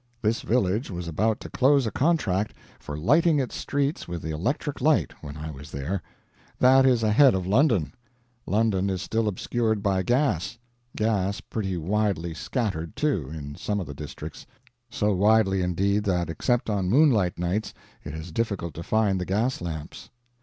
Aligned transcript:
This 0.23 0.41
village 0.41 0.89
was 0.89 1.07
about 1.07 1.39
to 1.41 1.49
close 1.51 1.85
a 1.85 1.91
contract 1.91 2.55
for 2.79 2.97
lighting 2.97 3.39
its 3.39 3.55
streets 3.55 4.07
with 4.07 4.23
the 4.23 4.31
electric 4.31 4.81
light, 4.81 5.13
when 5.23 5.37
I 5.37 5.51
was 5.51 5.69
there. 5.69 6.01
That 6.57 6.87
is 6.87 7.03
ahead 7.03 7.35
of 7.35 7.45
London. 7.45 7.93
London 8.47 8.89
is 8.89 9.03
still 9.03 9.27
obscured 9.27 9.83
by 9.83 10.01
gas 10.01 10.57
gas 10.95 11.39
pretty 11.39 11.77
widely 11.77 12.33
scattered, 12.33 12.95
too, 12.95 13.29
in 13.31 13.53
some 13.53 13.79
of 13.79 13.85
the 13.85 13.93
districts; 13.93 14.47
so 14.89 15.13
widely 15.13 15.61
indeed, 15.61 16.03
that 16.05 16.31
except 16.31 16.67
on 16.67 16.89
moonlight 16.89 17.37
nights 17.37 17.71
it 18.03 18.15
is 18.15 18.31
difficult 18.31 18.73
to 18.73 18.81
find 18.81 19.21
the 19.21 19.25
gas 19.25 19.61
lamps. 19.61 20.09